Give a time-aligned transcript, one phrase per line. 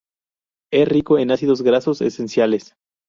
[0.73, 2.73] Es rico en ácidos grasos esenciales.